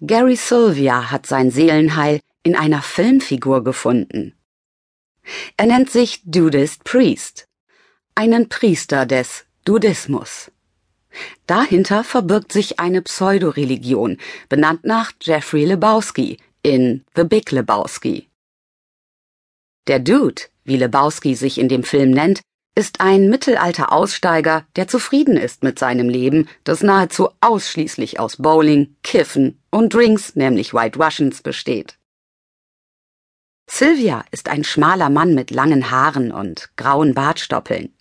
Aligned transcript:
Gary 0.00 0.36
Sylvia 0.36 1.10
hat 1.10 1.26
sein 1.26 1.50
Seelenheil 1.50 2.20
in 2.42 2.56
einer 2.56 2.82
Filmfigur 2.82 3.62
gefunden. 3.62 4.34
Er 5.56 5.66
nennt 5.66 5.88
sich 5.88 6.20
Dudist 6.24 6.84
Priest, 6.84 7.46
einen 8.14 8.48
Priester 8.48 9.06
des 9.06 9.46
Dudismus. 9.64 10.50
Dahinter 11.46 12.02
verbirgt 12.02 12.52
sich 12.52 12.80
eine 12.80 13.02
Pseudoreligion, 13.02 14.18
benannt 14.48 14.84
nach 14.84 15.12
Jeffrey 15.22 15.64
Lebowski 15.64 16.38
in 16.62 17.04
The 17.14 17.24
Big 17.24 17.52
Lebowski. 17.52 18.28
Der 19.86 20.00
Dude, 20.00 20.42
wie 20.64 20.76
Lebowski 20.76 21.34
sich 21.34 21.58
in 21.58 21.68
dem 21.68 21.84
Film 21.84 22.10
nennt, 22.10 22.40
ist 22.74 23.00
ein 23.00 23.30
mittelalter 23.30 23.92
Aussteiger, 23.92 24.64
der 24.76 24.88
zufrieden 24.88 25.36
ist 25.36 25.62
mit 25.62 25.78
seinem 25.78 26.08
Leben, 26.08 26.48
das 26.64 26.82
nahezu 26.82 27.28
ausschließlich 27.40 28.18
aus 28.18 28.36
Bowling, 28.36 28.96
Kiffen 29.02 29.60
und 29.70 29.94
Drinks, 29.94 30.34
nämlich 30.34 30.74
White 30.74 30.98
Russians, 30.98 31.42
besteht. 31.42 31.96
Sylvia 33.70 34.24
ist 34.30 34.48
ein 34.48 34.64
schmaler 34.64 35.08
Mann 35.08 35.34
mit 35.34 35.50
langen 35.50 35.90
Haaren 35.90 36.32
und 36.32 36.70
grauen 36.76 37.14
Bartstoppeln. 37.14 37.92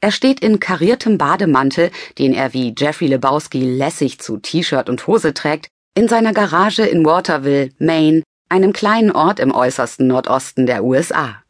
Er 0.00 0.10
steht 0.10 0.40
in 0.40 0.60
kariertem 0.60 1.18
Bademantel, 1.18 1.90
den 2.18 2.32
er 2.32 2.52
wie 2.52 2.74
Jeffrey 2.76 3.08
Lebowski 3.08 3.60
lässig 3.60 4.18
zu 4.18 4.38
T-Shirt 4.38 4.88
und 4.88 5.06
Hose 5.06 5.34
trägt, 5.34 5.68
in 5.94 6.08
seiner 6.08 6.32
Garage 6.32 6.84
in 6.84 7.04
Waterville, 7.04 7.70
Maine, 7.78 8.22
einem 8.48 8.72
kleinen 8.72 9.12
Ort 9.12 9.38
im 9.40 9.52
äußersten 9.52 10.06
Nordosten 10.06 10.66
der 10.66 10.84
USA. 10.84 11.42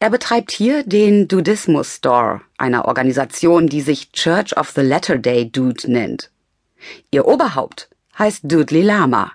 Er 0.00 0.10
betreibt 0.10 0.52
hier 0.52 0.82
den 0.82 1.28
Dudismus 1.28 1.96
Store, 1.96 2.42
einer 2.58 2.84
Organisation, 2.84 3.68
die 3.68 3.80
sich 3.80 4.12
Church 4.12 4.56
of 4.56 4.70
the 4.70 4.82
Latter 4.82 5.16
Day 5.16 5.50
Dude 5.50 5.90
nennt. 5.90 6.30
Ihr 7.10 7.26
Oberhaupt 7.26 7.88
heißt 8.18 8.40
Dudley 8.44 8.82
Lama. 8.82 9.32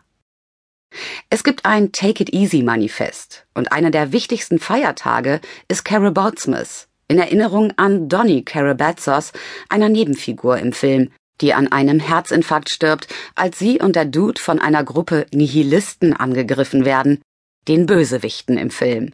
Es 1.29 1.43
gibt 1.43 1.65
ein 1.65 1.91
Take 1.91 2.23
It 2.23 2.33
Easy 2.33 2.63
Manifest 2.63 3.45
und 3.53 3.71
einer 3.71 3.91
der 3.91 4.11
wichtigsten 4.11 4.59
Feiertage 4.59 5.41
ist 5.67 5.85
Carabotsmas, 5.85 6.87
in 7.07 7.19
Erinnerung 7.19 7.73
an 7.77 8.09
Donny 8.09 8.43
Carabatzos, 8.43 9.33
einer 9.69 9.89
Nebenfigur 9.89 10.57
im 10.57 10.73
Film, 10.73 11.11
die 11.41 11.53
an 11.53 11.71
einem 11.71 11.99
Herzinfarkt 11.99 12.69
stirbt, 12.69 13.07
als 13.35 13.59
sie 13.59 13.79
und 13.79 13.95
der 13.95 14.05
Dude 14.05 14.41
von 14.41 14.59
einer 14.59 14.83
Gruppe 14.83 15.25
Nihilisten 15.31 16.13
angegriffen 16.13 16.85
werden, 16.85 17.21
den 17.67 17.85
Bösewichten 17.85 18.57
im 18.57 18.71
Film. 18.71 19.13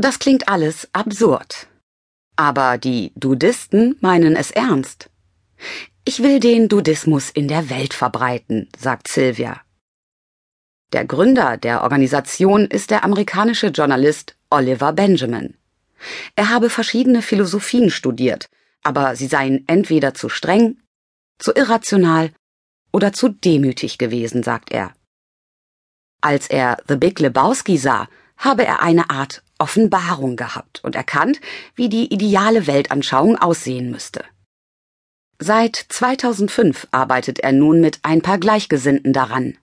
Das 0.00 0.20
klingt 0.20 0.48
alles 0.48 0.88
absurd. 0.92 1.66
Aber 2.36 2.78
die 2.78 3.10
Dudisten 3.16 3.96
meinen 4.00 4.36
es 4.36 4.52
ernst. 4.52 5.10
Ich 6.04 6.22
will 6.22 6.38
den 6.38 6.68
Dudismus 6.68 7.30
in 7.30 7.48
der 7.48 7.68
Welt 7.68 7.94
verbreiten, 7.94 8.68
sagt 8.78 9.08
Sylvia. 9.08 9.60
Der 10.92 11.04
Gründer 11.04 11.56
der 11.56 11.82
Organisation 11.82 12.66
ist 12.66 12.92
der 12.92 13.02
amerikanische 13.02 13.66
Journalist 13.68 14.36
Oliver 14.50 14.92
Benjamin. 14.92 15.56
Er 16.36 16.48
habe 16.48 16.70
verschiedene 16.70 17.20
Philosophien 17.20 17.90
studiert, 17.90 18.48
aber 18.84 19.16
sie 19.16 19.26
seien 19.26 19.64
entweder 19.66 20.14
zu 20.14 20.28
streng, 20.28 20.78
zu 21.38 21.52
irrational 21.52 22.30
oder 22.92 23.12
zu 23.12 23.30
demütig 23.30 23.98
gewesen, 23.98 24.44
sagt 24.44 24.70
er. 24.70 24.94
Als 26.20 26.46
er 26.48 26.76
The 26.86 26.96
Big 26.96 27.18
Lebowski 27.18 27.78
sah, 27.78 28.08
habe 28.36 28.64
er 28.64 28.80
eine 28.80 29.10
Art 29.10 29.42
Offenbarung 29.58 30.36
gehabt 30.36 30.82
und 30.84 30.94
erkannt, 30.94 31.40
wie 31.74 31.88
die 31.88 32.12
ideale 32.12 32.66
Weltanschauung 32.66 33.36
aussehen 33.36 33.90
müsste. 33.90 34.24
Seit 35.38 35.76
2005 35.76 36.88
arbeitet 36.90 37.40
er 37.40 37.52
nun 37.52 37.80
mit 37.80 38.00
ein 38.02 38.22
paar 38.22 38.38
Gleichgesinnten 38.38 39.12
daran. 39.12 39.56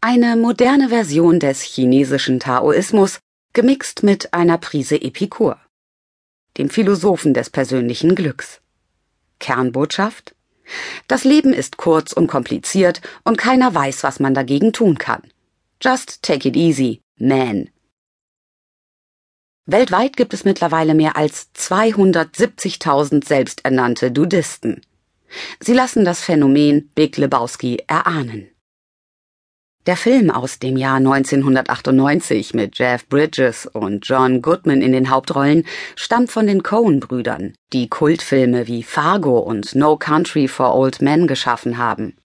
Eine 0.00 0.36
moderne 0.36 0.90
Version 0.90 1.40
des 1.40 1.62
chinesischen 1.62 2.40
Taoismus, 2.40 3.18
gemixt 3.54 4.02
mit 4.02 4.34
einer 4.34 4.58
Prise 4.58 5.00
Epikur, 5.00 5.58
dem 6.58 6.70
Philosophen 6.70 7.34
des 7.34 7.50
persönlichen 7.50 8.14
Glücks. 8.14 8.60
Kernbotschaft? 9.38 10.34
Das 11.06 11.24
Leben 11.24 11.52
ist 11.52 11.78
kurz 11.78 12.12
und 12.12 12.26
kompliziert 12.26 13.00
und 13.24 13.38
keiner 13.38 13.74
weiß, 13.74 14.02
was 14.02 14.20
man 14.20 14.34
dagegen 14.34 14.72
tun 14.72 14.98
kann. 14.98 15.22
Just 15.80 16.22
take 16.22 16.46
it 16.46 16.56
easy, 16.56 17.00
man. 17.18 17.70
Weltweit 19.70 20.16
gibt 20.16 20.32
es 20.32 20.46
mittlerweile 20.46 20.94
mehr 20.94 21.16
als 21.18 21.50
270.000 21.54 23.22
selbsternannte 23.26 24.10
Dudisten. 24.10 24.80
Sie 25.60 25.74
lassen 25.74 26.06
das 26.06 26.22
Phänomen 26.22 26.90
Big 26.94 27.18
Lebowski 27.18 27.82
erahnen. 27.86 28.48
Der 29.86 29.98
Film 29.98 30.30
aus 30.30 30.58
dem 30.58 30.78
Jahr 30.78 30.96
1998 30.96 32.54
mit 32.54 32.78
Jeff 32.78 33.06
Bridges 33.08 33.66
und 33.66 34.08
John 34.08 34.40
Goodman 34.40 34.80
in 34.80 34.92
den 34.92 35.10
Hauptrollen 35.10 35.66
stammt 35.96 36.30
von 36.30 36.46
den 36.46 36.62
Coen-Brüdern, 36.62 37.52
die 37.74 37.88
Kultfilme 37.88 38.68
wie 38.68 38.82
Fargo 38.82 39.38
und 39.38 39.74
No 39.74 39.98
Country 39.98 40.48
for 40.48 40.74
Old 40.74 41.02
Men 41.02 41.26
geschaffen 41.26 41.76
haben. 41.76 42.16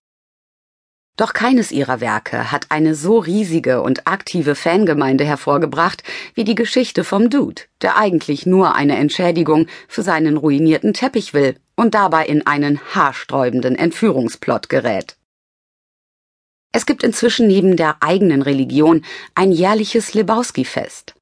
Doch 1.15 1.33
keines 1.33 1.71
ihrer 1.71 2.01
Werke 2.01 2.51
hat 2.51 2.71
eine 2.71 2.95
so 2.95 3.19
riesige 3.19 3.83
und 3.83 4.07
aktive 4.07 4.55
Fangemeinde 4.55 5.23
hervorgebracht 5.23 6.01
wie 6.33 6.43
die 6.43 6.55
Geschichte 6.55 7.03
vom 7.03 7.29
Dude, 7.29 7.61
der 7.83 7.97
eigentlich 7.97 8.47
nur 8.47 8.73
eine 8.73 8.97
Entschädigung 8.97 9.67
für 9.87 10.01
seinen 10.01 10.37
ruinierten 10.37 10.93
Teppich 10.93 11.35
will 11.35 11.55
und 11.75 11.93
dabei 11.93 12.25
in 12.25 12.47
einen 12.47 12.79
haarsträubenden 12.95 13.75
Entführungsplot 13.75 14.69
gerät. 14.69 15.17
Es 16.71 16.87
gibt 16.87 17.03
inzwischen 17.03 17.47
neben 17.47 17.77
der 17.77 18.01
eigenen 18.01 18.41
Religion 18.41 19.05
ein 19.35 19.51
jährliches 19.51 20.15
Lebowski-Fest, 20.15 21.13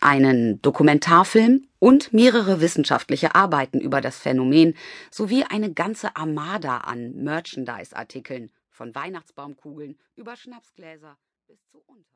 einen 0.00 0.62
Dokumentarfilm 0.62 1.66
und 1.78 2.14
mehrere 2.14 2.62
wissenschaftliche 2.62 3.34
Arbeiten 3.34 3.80
über 3.80 4.00
das 4.00 4.16
Phänomen 4.16 4.74
sowie 5.10 5.44
eine 5.44 5.74
ganze 5.74 6.16
Armada 6.16 6.78
an 6.78 7.12
Merchandise-Artikeln 7.16 8.50
von 8.76 8.94
Weihnachtsbaumkugeln 8.94 9.98
über 10.14 10.36
Schnapsgläser 10.36 11.18
bis 11.46 11.66
zu 11.68 11.82
Unter 11.86 12.15